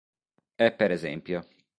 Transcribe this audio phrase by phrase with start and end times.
[0.61, 1.03] È per es.